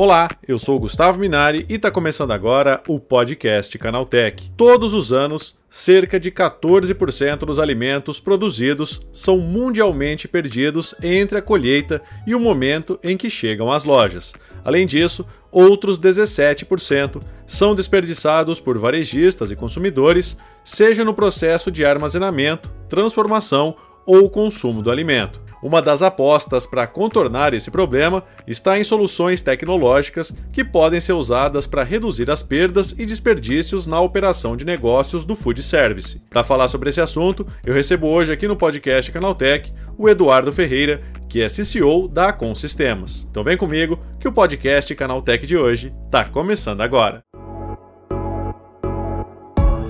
[0.00, 4.50] Olá, eu sou Gustavo Minari e está começando agora o podcast Canaltech.
[4.56, 12.00] Todos os anos, cerca de 14% dos alimentos produzidos são mundialmente perdidos entre a colheita
[12.26, 14.32] e o momento em que chegam às lojas.
[14.64, 22.72] Além disso, outros 17% são desperdiçados por varejistas e consumidores, seja no processo de armazenamento,
[22.88, 25.40] transformação ou consumo do alimento.
[25.62, 31.66] Uma das apostas para contornar esse problema está em soluções tecnológicas que podem ser usadas
[31.66, 36.20] para reduzir as perdas e desperdícios na operação de negócios do food service.
[36.30, 41.02] Para falar sobre esse assunto, eu recebo hoje aqui no podcast Canaltech o Eduardo Ferreira,
[41.28, 43.26] que é CCO da Acon Sistemas.
[43.30, 47.29] Então vem comigo que o podcast Canaltech de hoje está começando agora.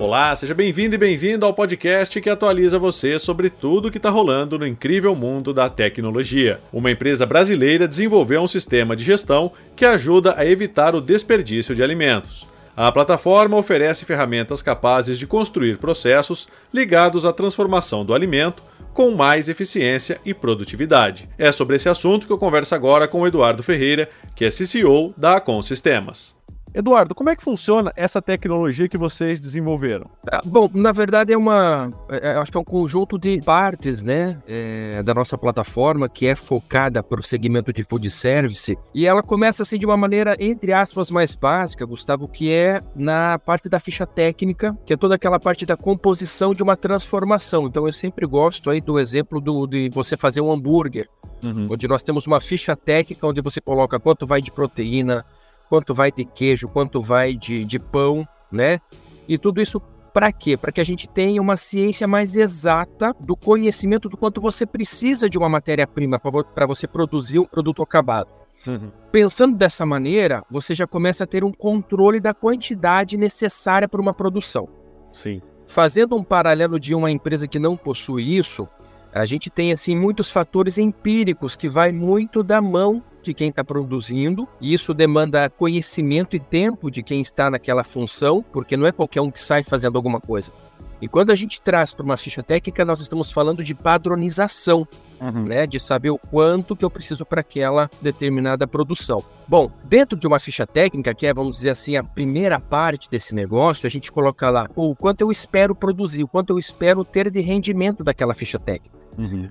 [0.01, 4.09] Olá, seja bem-vindo e bem-vindo ao podcast que atualiza você sobre tudo o que está
[4.09, 6.59] rolando no incrível mundo da tecnologia.
[6.73, 11.83] Uma empresa brasileira desenvolveu um sistema de gestão que ajuda a evitar o desperdício de
[11.83, 12.49] alimentos.
[12.75, 18.63] A plataforma oferece ferramentas capazes de construir processos ligados à transformação do alimento
[18.95, 21.29] com mais eficiência e produtividade.
[21.37, 25.13] É sobre esse assunto que eu converso agora com o Eduardo Ferreira, que é CCO
[25.15, 26.35] da Acon Sistemas.
[26.73, 30.05] Eduardo, como é que funciona essa tecnologia que vocês desenvolveram?
[30.31, 34.03] Ah, bom, na verdade é uma, é, é, acho que é um conjunto de partes,
[34.03, 39.07] né, é, da nossa plataforma que é focada para o segmento de food service e
[39.07, 43.69] ela começa assim de uma maneira entre aspas mais básica, Gustavo, que é na parte
[43.69, 47.67] da ficha técnica, que é toda aquela parte da composição de uma transformação.
[47.67, 51.09] Então eu sempre gosto aí do exemplo do, de você fazer um hambúrguer,
[51.43, 51.69] uhum.
[51.71, 55.25] onde nós temos uma ficha técnica onde você coloca quanto vai de proteína
[55.71, 58.81] quanto vai de queijo, quanto vai de, de pão, né?
[59.29, 59.81] E tudo isso
[60.13, 60.57] para quê?
[60.57, 65.31] Para que a gente tenha uma ciência mais exata do conhecimento do quanto você precisa
[65.31, 68.29] de uma matéria-prima para você produzir um produto acabado.
[68.67, 68.91] Uhum.
[69.13, 74.13] Pensando dessa maneira, você já começa a ter um controle da quantidade necessária para uma
[74.13, 74.69] produção.
[75.13, 75.41] Sim.
[75.65, 78.69] Fazendo um paralelo de uma empresa que não possui isso,
[79.15, 83.63] a gente tem assim muitos fatores empíricos que vai muito da mão de quem está
[83.63, 88.93] produzindo, e isso demanda conhecimento e tempo de quem está naquela função, porque não é
[88.93, 90.53] qualquer um que sai fazendo alguma coisa.
[91.01, 94.87] E quando a gente traz para uma ficha técnica, nós estamos falando de padronização,
[95.19, 95.45] uhum.
[95.45, 95.67] né?
[95.67, 99.25] De saber o quanto que eu preciso para aquela determinada produção.
[99.49, 103.35] Bom, dentro de uma ficha técnica, que é, vamos dizer assim, a primeira parte desse
[103.35, 107.31] negócio, a gente coloca lá o quanto eu espero produzir, o quanto eu espero ter
[107.31, 108.99] de rendimento daquela ficha técnica.
[109.17, 109.49] Uhum.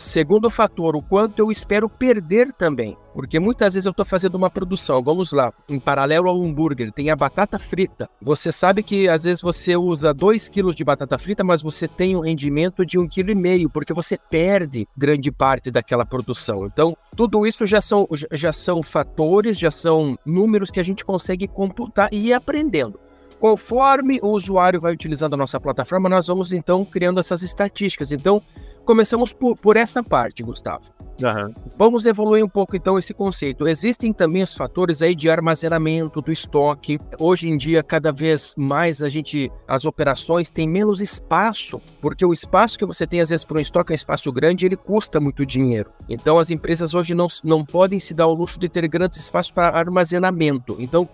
[0.00, 2.96] Segundo fator, o quanto eu espero perder também.
[3.12, 7.10] Porque muitas vezes eu estou fazendo uma produção, vamos lá, em paralelo ao hambúrguer, tem
[7.10, 8.08] a batata frita.
[8.22, 12.16] Você sabe que às vezes você usa 2 kg de batata frita, mas você tem
[12.16, 16.64] um rendimento de 1,5 kg, porque você perde grande parte daquela produção.
[16.64, 21.46] Então, tudo isso já são, já são fatores, já são números que a gente consegue
[21.46, 22.98] computar e ir aprendendo.
[23.38, 28.12] Conforme o usuário vai utilizando a nossa plataforma, nós vamos então criando essas estatísticas.
[28.12, 28.42] Então,
[28.84, 30.92] Começamos por, por essa parte, Gustavo.
[31.22, 31.52] Uhum.
[31.76, 33.68] Vamos evoluir um pouco então esse conceito.
[33.68, 36.98] Existem também os fatores aí de armazenamento do estoque.
[37.18, 42.32] Hoje em dia, cada vez mais a gente, as operações têm menos espaço, porque o
[42.32, 45.20] espaço que você tem às vezes para um estoque é um espaço grande, ele custa
[45.20, 45.90] muito dinheiro.
[46.08, 49.52] Então as empresas hoje não, não podem se dar o luxo de ter grandes espaços
[49.52, 50.76] para armazenamento.
[50.78, 51.06] Então,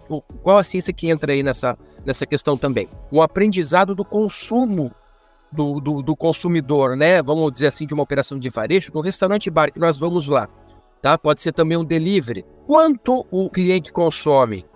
[0.42, 2.88] qual a ciência que entra aí nessa nessa questão também?
[3.10, 4.92] O aprendizado do consumo
[5.56, 7.22] do, do, do, consumidor, né?
[7.22, 10.48] Vamos dizer assim, de uma operação de varejo, no restaurante bar que nós vamos lá,
[11.00, 11.16] tá?
[11.16, 12.44] Pode ser também um delivery.
[12.64, 14.66] Quanto o cliente consome?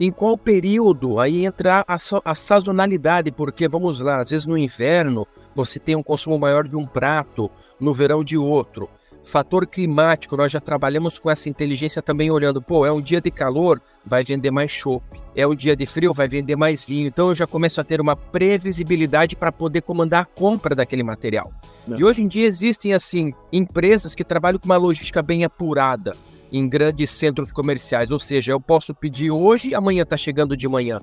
[0.00, 1.18] Em qual período?
[1.18, 6.02] Aí entra a, a sazonalidade, porque vamos lá, às vezes no inverno você tem um
[6.04, 7.50] consumo maior de um prato,
[7.80, 8.88] no verão de outro.
[9.24, 13.30] Fator climático, nós já trabalhamos com essa inteligência também olhando, pô, é um dia de
[13.30, 15.17] calor, vai vender mais chopp.
[15.34, 17.06] É um dia de frio, vai vender mais vinho.
[17.06, 21.52] Então eu já começo a ter uma previsibilidade para poder comandar a compra daquele material.
[21.86, 21.98] Não.
[21.98, 26.16] E hoje em dia existem assim empresas que trabalham com uma logística bem apurada
[26.52, 30.98] em grandes centros comerciais, ou seja, eu posso pedir hoje, amanhã está chegando de manhã.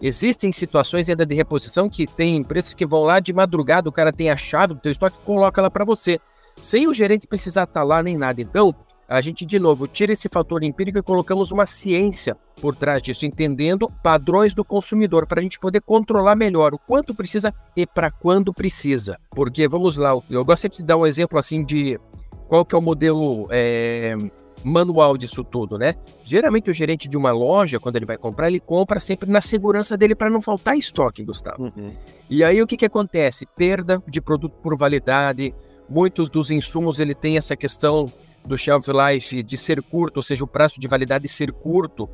[0.00, 4.12] Existem situações ainda de reposição que tem empresas que vão lá de madrugada, o cara
[4.12, 6.18] tem a chave do teu estoque e coloca ela para você,
[6.56, 8.42] sem o gerente precisar estar tá lá nem nada.
[8.42, 8.74] Então,
[9.12, 13.26] a gente, de novo, tira esse fator empírico e colocamos uma ciência por trás disso,
[13.26, 18.10] entendendo padrões do consumidor, para a gente poder controlar melhor o quanto precisa e para
[18.10, 19.18] quando precisa.
[19.30, 22.00] Porque, vamos lá, eu gosto sempre de dar um exemplo assim de
[22.48, 24.16] qual que é o modelo é,
[24.64, 25.94] manual disso tudo, né?
[26.24, 29.94] Geralmente o gerente de uma loja, quando ele vai comprar, ele compra sempre na segurança
[29.94, 31.64] dele para não faltar estoque, Gustavo.
[31.64, 31.90] Uhum.
[32.30, 33.46] E aí o que, que acontece?
[33.54, 35.54] Perda de produto por validade,
[35.86, 38.10] muitos dos insumos ele tem essa questão
[38.46, 42.08] do shelf life de ser curto, ou seja, o prazo de validade ser curto.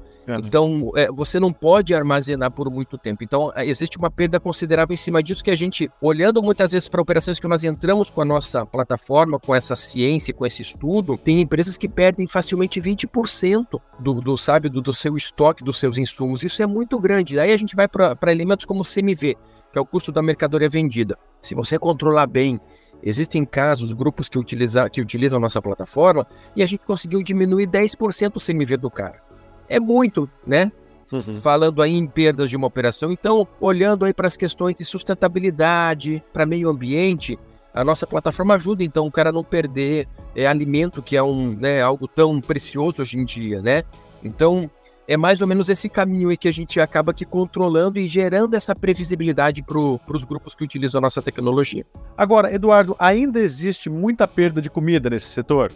[0.44, 3.24] Então, é, você não pode armazenar por muito tempo.
[3.24, 6.88] Então, é, existe uma perda considerável em cima disso que a gente, olhando muitas vezes
[6.88, 11.16] para operações que nós entramos com a nossa plataforma, com essa ciência, com esse estudo,
[11.16, 15.96] tem empresas que perdem facilmente 20% do, do, sabe, do, do seu estoque, dos seus
[15.96, 16.42] insumos.
[16.42, 17.38] Isso é muito grande.
[17.38, 19.34] Aí a gente vai para elementos como CMV,
[19.72, 21.16] que é o custo da mercadoria vendida.
[21.40, 22.60] Se você controlar bem
[23.02, 27.66] Existem casos, grupos que, utiliza, que utilizam a nossa plataforma e a gente conseguiu diminuir
[27.68, 29.28] 10% o CMV do cara
[29.68, 30.72] é muito, né?
[31.12, 31.22] Uhum.
[31.22, 33.12] Falando aí em perdas de uma operação.
[33.12, 37.38] Então, olhando aí para as questões de sustentabilidade, para meio ambiente,
[37.74, 41.80] a nossa plataforma ajuda então o cara não perder é, alimento, que é um, né,
[41.80, 43.84] algo tão precioso hoje em dia, né?
[44.22, 44.70] Então,
[45.08, 48.54] é mais ou menos esse caminho aí que a gente acaba aqui controlando e gerando
[48.54, 51.86] essa previsibilidade para os grupos que utilizam a nossa tecnologia.
[52.14, 55.72] Agora, Eduardo, ainda existe muita perda de comida nesse setor?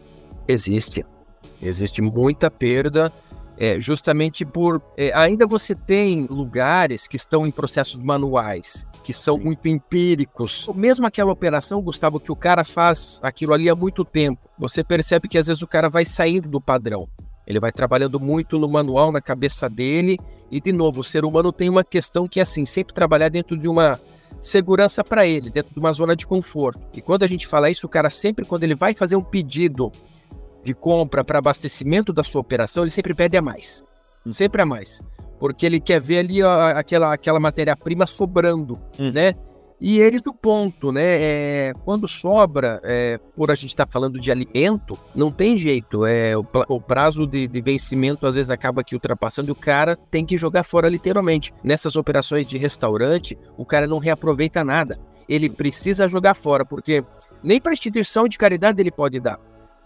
[0.46, 1.06] Existe.
[1.62, 3.10] Existe muita perda.
[3.56, 4.82] É, justamente por.
[4.96, 9.44] É, ainda você tem lugares que estão em processos manuais, que são Sim.
[9.44, 10.68] muito empíricos.
[10.74, 15.28] Mesmo aquela operação, Gustavo, que o cara faz aquilo ali há muito tempo, você percebe
[15.28, 17.08] que às vezes o cara vai saindo do padrão.
[17.46, 20.18] Ele vai trabalhando muito no manual, na cabeça dele.
[20.50, 23.58] E, de novo, o ser humano tem uma questão que é assim: sempre trabalhar dentro
[23.58, 24.00] de uma
[24.40, 26.80] segurança para ele, dentro de uma zona de conforto.
[26.96, 29.90] E quando a gente fala isso, o cara sempre, quando ele vai fazer um pedido
[30.64, 33.84] de compra para abastecimento da sua operação, ele sempre pede a mais.
[34.26, 34.32] Hum.
[34.32, 35.02] Sempre a mais.
[35.38, 39.10] Porque ele quer ver ali ó, aquela, aquela matéria-prima sobrando, hum.
[39.10, 39.34] né?
[39.84, 41.02] E eles o ponto, né?
[41.02, 46.06] É, quando sobra, é, por a gente estar tá falando de alimento, não tem jeito.
[46.06, 49.96] É, o, o prazo de, de, vencimento às vezes acaba aqui ultrapassando e o cara
[50.08, 51.52] tem que jogar fora literalmente.
[51.64, 55.00] Nessas operações de restaurante, o cara não reaproveita nada.
[55.28, 57.04] Ele precisa jogar fora, porque
[57.42, 59.40] nem para instituição de caridade ele pode dar.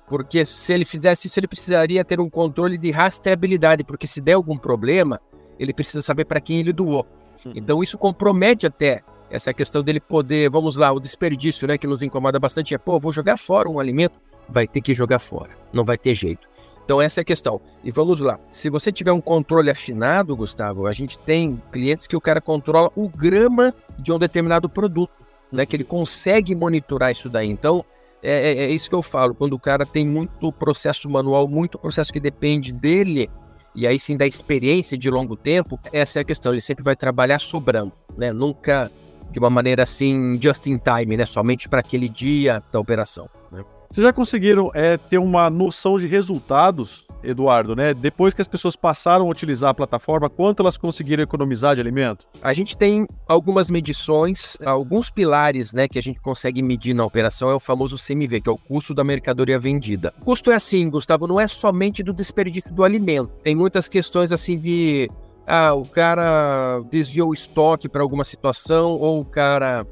[0.06, 4.34] Porque se ele fizesse isso, ele precisaria ter um controle de rastreabilidade, porque se der
[4.34, 5.18] algum problema,
[5.58, 7.06] ele precisa saber para quem ele doou.
[7.46, 7.52] Uhum.
[7.56, 12.02] Então isso compromete até essa questão dele poder, vamos lá, o desperdício, né, que nos
[12.02, 15.84] incomoda bastante é, pô, vou jogar fora um alimento, vai ter que jogar fora, não
[15.84, 16.48] vai ter jeito.
[16.84, 17.60] Então essa é a questão.
[17.82, 22.16] E vamos lá, se você tiver um controle afinado, Gustavo, a gente tem clientes que
[22.16, 25.12] o cara controla o grama de um determinado produto,
[25.50, 27.48] né, que ele consegue monitorar isso daí.
[27.48, 27.84] Então,
[28.22, 31.78] é, é, é, isso que eu falo, quando o cara tem muito processo manual, muito
[31.78, 33.30] processo que depende dele,
[33.74, 36.96] e aí sim da experiência de longo tempo, essa é a questão, ele sempre vai
[36.96, 38.32] trabalhar sobrando, né?
[38.32, 38.90] Nunca
[39.30, 41.26] de uma maneira assim, just in time, né?
[41.26, 43.28] Somente para aquele dia da operação.
[43.50, 43.62] Né?
[43.90, 47.94] Vocês já conseguiram é, ter uma noção de resultados, Eduardo, né?
[47.94, 52.26] Depois que as pessoas passaram a utilizar a plataforma, quanto elas conseguiram economizar de alimento?
[52.42, 57.50] A gente tem algumas medições, alguns pilares, né, que a gente consegue medir na operação
[57.50, 60.12] é o famoso CMV, que é o custo da mercadoria vendida.
[60.20, 63.32] O custo é assim, Gustavo, não é somente do desperdício do alimento.
[63.42, 65.08] Tem muitas questões assim de
[65.46, 69.86] ah, o cara desviou o estoque para alguma situação ou o cara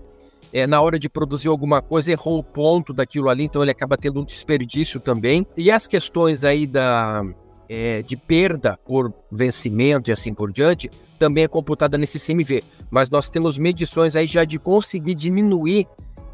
[0.53, 3.97] é, na hora de produzir alguma coisa, errou o ponto daquilo ali, então ele acaba
[3.97, 5.45] tendo um desperdício também.
[5.57, 7.23] E as questões aí da,
[7.69, 12.63] é, de perda por vencimento e assim por diante, também é computada nesse CMV.
[12.89, 15.89] Mas nós temos medições aí já de conseguir diminuir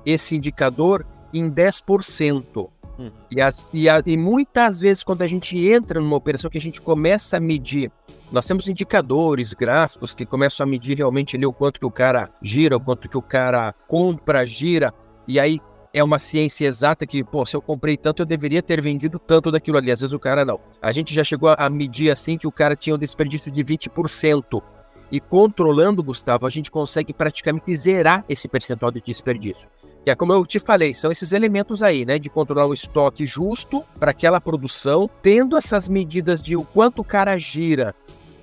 [0.05, 2.69] esse indicador em 10%.
[2.99, 3.11] Uhum.
[3.31, 6.61] E, as, e, a, e muitas vezes, quando a gente entra numa operação que a
[6.61, 7.91] gente começa a medir
[8.31, 12.31] nós temos indicadores gráficos que começam a medir realmente ali o quanto que o cara
[12.41, 14.95] gira, o quanto que o cara compra, gira,
[15.27, 15.59] e aí
[15.93, 19.51] é uma ciência exata que, pô, se eu comprei tanto, eu deveria ter vendido tanto
[19.51, 19.91] daquilo ali.
[19.91, 20.61] Às vezes o cara não.
[20.81, 24.63] A gente já chegou a medir assim que o cara tinha um desperdício de 20%.
[25.11, 29.69] E controlando, Gustavo, a gente consegue praticamente zerar esse percentual de desperdício.
[30.05, 32.19] Que é como eu te falei, são esses elementos aí, né?
[32.19, 37.05] De controlar o estoque justo para aquela produção, tendo essas medidas de o quanto o
[37.05, 37.95] cara gira,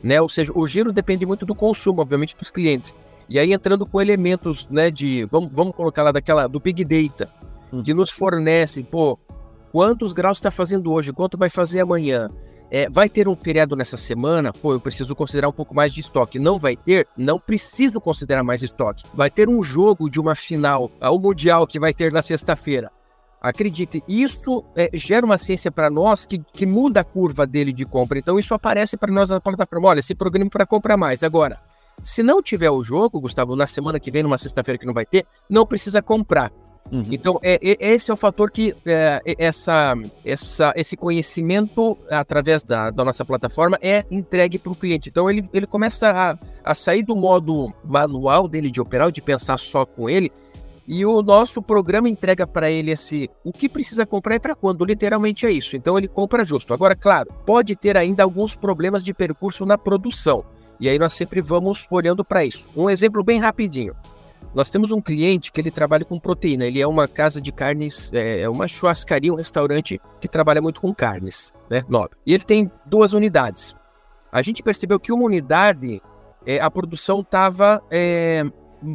[0.03, 0.21] né?
[0.21, 2.93] Ou seja, o giro depende muito do consumo, obviamente, dos clientes.
[3.29, 7.29] E aí entrando com elementos, né, de vamos, vamos colocar lá daquela do Big Data,
[7.71, 7.83] hum.
[7.83, 9.19] que nos fornece, pô,
[9.71, 12.29] quantos graus está fazendo hoje, quanto vai fazer amanhã?
[12.69, 14.51] É, vai ter um feriado nessa semana?
[14.51, 16.37] Pô, eu preciso considerar um pouco mais de estoque.
[16.37, 17.07] Não vai ter?
[17.17, 19.05] Não preciso considerar mais estoque.
[19.13, 22.91] Vai ter um jogo de uma final, o Mundial, que vai ter na sexta-feira.
[23.49, 27.85] Acredite, isso é, gera uma ciência para nós que, que muda a curva dele de
[27.85, 28.19] compra.
[28.19, 29.89] Então, isso aparece para nós na plataforma.
[29.89, 31.23] Olha, se programa para comprar mais.
[31.23, 31.59] Agora,
[32.03, 35.05] se não tiver o jogo, Gustavo, na semana que vem, numa sexta-feira que não vai
[35.05, 36.51] ter, não precisa comprar.
[36.91, 37.03] Uhum.
[37.11, 42.91] Então, é, é, esse é o fator que é, essa, essa, esse conhecimento através da,
[42.91, 45.09] da nossa plataforma é entregue para o cliente.
[45.09, 49.57] Então, ele, ele começa a, a sair do modo manual dele de operar, de pensar
[49.57, 50.31] só com ele,
[50.87, 54.85] E o nosso programa entrega para ele esse o que precisa comprar e para quando,
[54.85, 55.75] literalmente é isso.
[55.75, 56.73] Então ele compra justo.
[56.73, 60.45] Agora, claro, pode ter ainda alguns problemas de percurso na produção.
[60.79, 62.69] E aí nós sempre vamos olhando para isso.
[62.75, 63.93] Um exemplo bem rapidinho.
[64.55, 66.65] Nós temos um cliente que ele trabalha com proteína.
[66.65, 70.79] Ele é uma casa de carnes, é, é uma churrascaria, um restaurante que trabalha muito
[70.79, 71.83] com carnes, né?
[71.89, 72.17] Nobre.
[72.25, 73.75] E ele tem duas unidades.
[74.31, 76.01] A gente percebeu que uma unidade,
[76.45, 78.45] é, a produção estava é,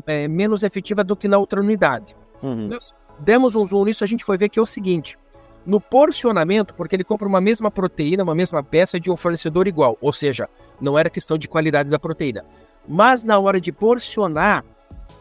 [0.07, 2.17] é, menos efetiva do que na outra unidade.
[2.43, 2.69] Uhum.
[2.69, 5.19] Nós demos um zoom nisso, a gente foi ver que é o seguinte:
[5.65, 9.97] no porcionamento, porque ele compra uma mesma proteína, uma mesma peça de um fornecedor igual,
[10.01, 10.49] ou seja,
[10.81, 12.45] não era questão de qualidade da proteína.
[12.89, 14.65] Mas na hora de porcionar,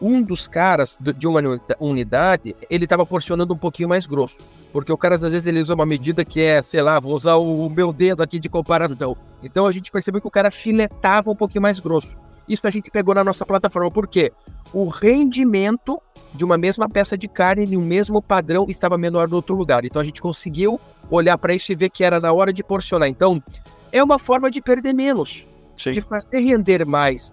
[0.00, 1.40] um dos caras de uma
[1.78, 4.38] unidade, ele estava porcionando um pouquinho mais grosso.
[4.72, 7.36] Porque o cara, às vezes, ele usa uma medida que é, sei lá, vou usar
[7.36, 9.16] o meu dedo aqui de comparação.
[9.42, 12.16] Então a gente percebeu que o cara filetava um pouquinho mais grosso.
[12.52, 14.30] Isso a gente pegou na nossa plataforma, por quê?
[14.74, 15.98] O rendimento
[16.34, 19.86] de uma mesma peça de carne em um mesmo padrão estava menor no outro lugar.
[19.86, 20.78] Então a gente conseguiu
[21.10, 23.08] olhar para isso e ver que era na hora de porcionar.
[23.08, 23.42] Então
[23.90, 25.92] é uma forma de perder menos, Sim.
[25.92, 27.32] de fazer render mais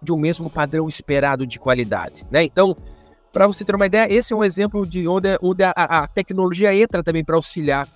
[0.00, 2.44] de um mesmo padrão esperado de qualidade, né?
[2.44, 2.76] Então
[3.32, 6.74] para você ter uma ideia, esse é um exemplo de onde, onde a, a tecnologia
[6.74, 7.88] entra também para auxiliar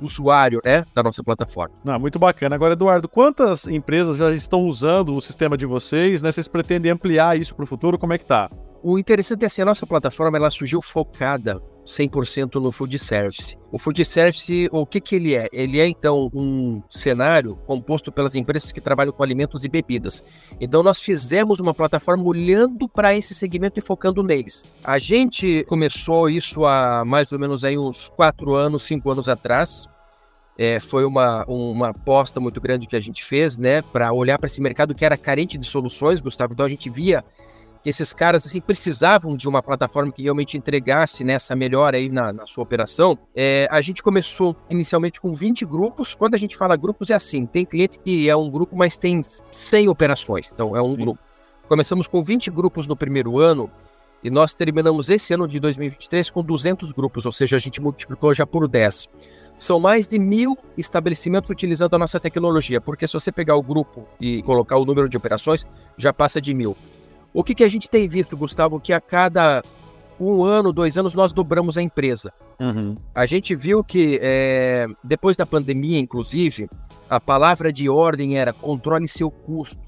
[0.00, 1.74] usuário né, da nossa plataforma.
[1.86, 2.54] Ah, muito bacana.
[2.54, 6.22] Agora, Eduardo, quantas empresas já estão usando o sistema de vocês?
[6.22, 6.30] Né?
[6.30, 7.98] Vocês pretendem ampliar isso para o futuro?
[7.98, 8.48] Como é que está?
[8.82, 13.58] O interessante é assim, a nossa plataforma ela surgiu focada 100% no food service.
[13.72, 15.48] O food service, o que, que ele é?
[15.52, 20.24] Ele é então um cenário composto pelas empresas que trabalham com alimentos e bebidas.
[20.60, 24.64] Então nós fizemos uma plataforma olhando para esse segmento e focando neles.
[24.84, 29.88] A gente começou isso há mais ou menos aí uns 4 anos, 5 anos atrás.
[30.56, 34.46] É, foi uma, uma aposta muito grande que a gente fez, né, para olhar para
[34.46, 36.52] esse mercado que era carente de soluções, Gustavo.
[36.52, 37.24] Então a gente via
[37.82, 42.32] que esses caras assim precisavam de uma plataforma que realmente entregasse nessa melhora aí na,
[42.32, 43.18] na sua operação.
[43.34, 46.14] É, a gente começou inicialmente com 20 grupos.
[46.14, 49.22] Quando a gente fala grupos é assim, tem cliente que é um grupo, mas tem
[49.50, 50.96] 100 operações, então é um Sim.
[50.96, 51.20] grupo.
[51.68, 53.70] Começamos com 20 grupos no primeiro ano
[54.22, 58.34] e nós terminamos esse ano de 2023 com 200 grupos, ou seja, a gente multiplicou
[58.34, 59.08] já por 10.
[59.56, 64.06] São mais de mil estabelecimentos utilizando a nossa tecnologia, porque se você pegar o grupo
[64.20, 66.76] e colocar o número de operações, já passa de mil.
[67.32, 69.62] O que, que a gente tem visto, Gustavo, que a cada
[70.20, 72.32] um ano, dois anos, nós dobramos a empresa.
[72.60, 72.94] Uhum.
[73.14, 76.68] A gente viu que é, depois da pandemia, inclusive,
[77.08, 79.80] a palavra de ordem era controle seu custo,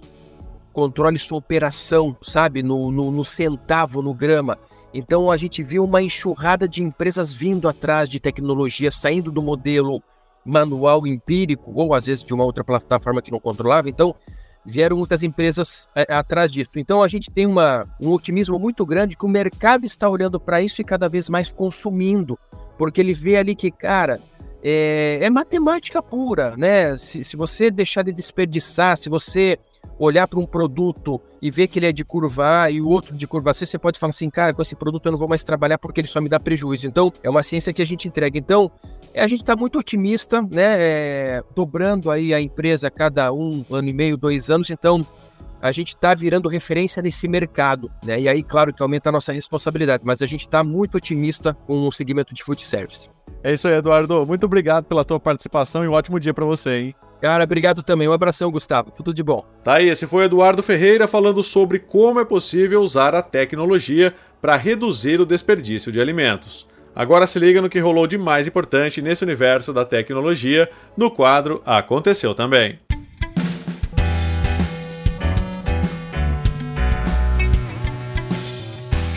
[0.72, 4.58] controle sua operação, sabe, no, no, no centavo, no grama.
[4.94, 10.02] Então a gente viu uma enxurrada de empresas vindo atrás de tecnologia, saindo do modelo
[10.44, 13.88] manual empírico, ou às vezes de uma outra plataforma que não controlava.
[13.88, 14.14] Então
[14.64, 16.78] vieram muitas empresas é, atrás disso.
[16.78, 20.62] Então a gente tem uma, um otimismo muito grande que o mercado está olhando para
[20.62, 22.38] isso e cada vez mais consumindo,
[22.78, 24.20] porque ele vê ali que, cara,
[24.62, 26.96] é, é matemática pura, né?
[26.96, 29.58] Se, se você deixar de desperdiçar, se você
[29.98, 33.16] olhar para um produto e ver que ele é de curva A e o outro
[33.16, 35.42] de curva C, você pode falar assim, cara, com esse produto eu não vou mais
[35.42, 36.86] trabalhar porque ele só me dá prejuízo.
[36.86, 38.38] Então, é uma ciência que a gente entrega.
[38.38, 38.70] Então,
[39.14, 40.76] a gente está muito otimista, né?
[40.78, 44.70] É, dobrando aí a empresa a cada um ano e meio, dois anos.
[44.70, 45.04] Então,
[45.60, 48.20] a gente está virando referência nesse mercado, né?
[48.20, 51.86] E aí, claro que aumenta a nossa responsabilidade, mas a gente está muito otimista com
[51.86, 53.08] o segmento de food service.
[53.44, 54.26] É isso aí, Eduardo.
[54.26, 56.94] Muito obrigado pela tua participação e um ótimo dia para você, hein?
[57.20, 58.08] Cara, obrigado também.
[58.08, 58.90] Um abração, Gustavo.
[58.90, 59.44] Tudo de bom.
[59.62, 64.12] Tá aí, esse foi o Eduardo Ferreira falando sobre como é possível usar a tecnologia
[64.40, 66.66] para reduzir o desperdício de alimentos.
[66.94, 71.62] Agora se liga no que rolou de mais importante nesse universo da tecnologia no quadro
[71.64, 72.78] Aconteceu Também.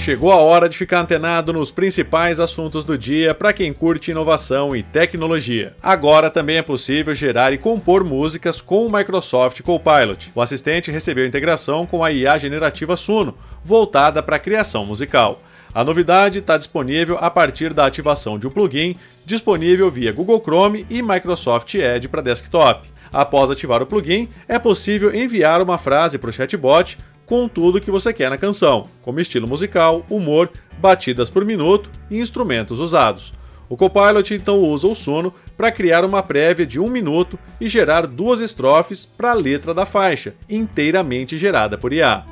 [0.05, 4.75] Chegou a hora de ficar antenado nos principais assuntos do dia para quem curte inovação
[4.75, 5.75] e tecnologia.
[5.81, 10.31] Agora também é possível gerar e compor músicas com o Microsoft Copilot.
[10.35, 15.41] O assistente recebeu integração com a IA generativa Suno, voltada para a criação musical.
[15.75, 20.85] A novidade está disponível a partir da ativação de um plugin disponível via Google Chrome
[20.89, 22.87] e Microsoft Edge para desktop.
[23.11, 27.91] Após ativar o plugin, é possível enviar uma frase para o chatbot com tudo que
[27.91, 33.33] você quer na canção, como estilo musical, humor, batidas por minuto e instrumentos usados.
[33.67, 38.07] O Copilot então usa o sono para criar uma prévia de um minuto e gerar
[38.07, 42.23] duas estrofes para a letra da faixa, inteiramente gerada por IA.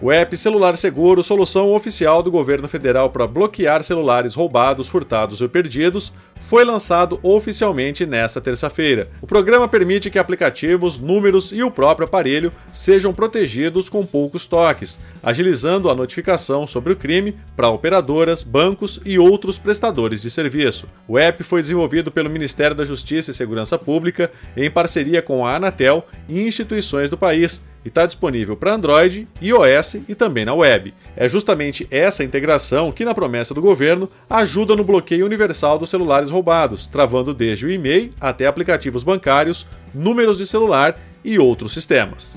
[0.00, 5.48] O app Celular Seguro, solução oficial do governo federal para bloquear celulares roubados, furtados ou
[5.48, 9.08] perdidos, foi lançado oficialmente nesta terça-feira.
[9.20, 14.98] O programa permite que aplicativos, números e o próprio aparelho sejam protegidos com poucos toques,
[15.22, 20.88] agilizando a notificação sobre o crime para operadoras, bancos e outros prestadores de serviço.
[21.06, 25.56] O app foi desenvolvido pelo Ministério da Justiça e Segurança Pública em parceria com a
[25.56, 30.92] Anatel e instituições do país e está disponível para Android, iOS e também na web.
[31.16, 36.27] É justamente essa integração que, na promessa do governo, ajuda no bloqueio universal dos celulares
[36.30, 42.36] roubados, travando desde o e-mail até aplicativos bancários, números de celular e outros sistemas.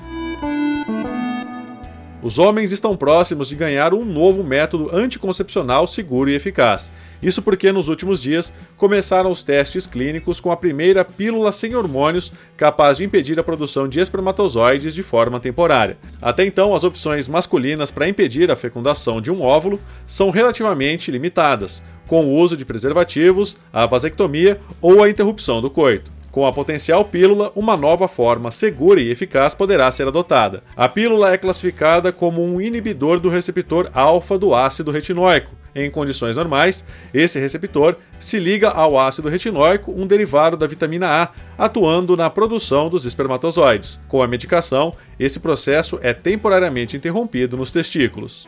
[2.23, 6.91] Os homens estão próximos de ganhar um novo método anticoncepcional seguro e eficaz.
[7.21, 12.31] Isso porque nos últimos dias começaram os testes clínicos com a primeira pílula sem hormônios
[12.55, 15.97] capaz de impedir a produção de espermatozoides de forma temporária.
[16.21, 21.81] Até então, as opções masculinas para impedir a fecundação de um óvulo são relativamente limitadas,
[22.05, 26.20] com o uso de preservativos, a vasectomia ou a interrupção do coito.
[26.31, 30.63] Com a potencial pílula, uma nova forma segura e eficaz poderá ser adotada.
[30.77, 35.51] A pílula é classificada como um inibidor do receptor alfa do ácido retinóico.
[35.75, 41.29] Em condições normais, esse receptor se liga ao ácido retinóico, um derivado da vitamina A,
[41.57, 44.00] atuando na produção dos espermatozoides.
[44.07, 48.47] Com a medicação, esse processo é temporariamente interrompido nos testículos.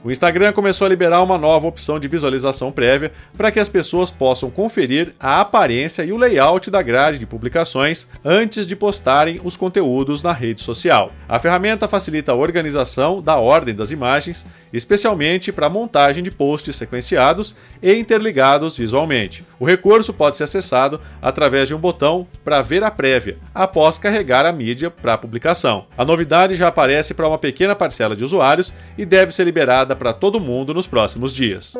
[0.05, 4.11] O Instagram começou a liberar uma nova opção de visualização prévia para que as pessoas
[4.11, 9.57] possam conferir a aparência e o layout da grade de publicações antes de postarem os
[9.57, 11.11] conteúdos na rede social.
[11.27, 16.77] A ferramenta facilita a organização da ordem das imagens, especialmente para a montagem de posts
[16.77, 19.43] sequenciados e interligados visualmente.
[19.59, 24.45] O recurso pode ser acessado através de um botão para ver a prévia, após carregar
[24.45, 25.87] a mídia para a publicação.
[25.97, 30.13] A novidade já aparece para uma pequena parcela de usuários e deve ser liberada para
[30.13, 31.75] todo mundo nos próximos dias.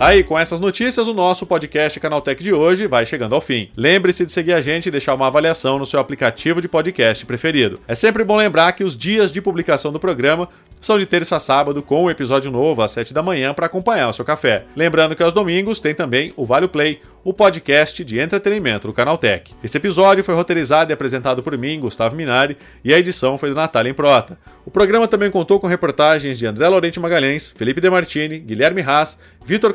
[0.00, 3.68] Aí, com essas notícias, o nosso podcast Canaltech de hoje vai chegando ao fim.
[3.76, 7.78] Lembre-se de seguir a gente e deixar uma avaliação no seu aplicativo de podcast preferido.
[7.86, 10.48] É sempre bom lembrar que os dias de publicação do programa
[10.80, 14.08] são de terça a sábado, com um episódio novo às 7 da manhã para acompanhar
[14.08, 14.64] o seu café.
[14.74, 19.54] Lembrando que aos domingos tem também o Vale Play, o podcast de entretenimento do Canaltech.
[19.62, 23.56] Este episódio foi roteirizado e apresentado por mim, Gustavo Minari, e a edição foi do
[23.56, 24.38] Natália Improta.
[24.64, 29.74] O programa também contou com reportagens de André Laurenti Magalhães, Felipe Demartini, Guilherme Haas, Vitor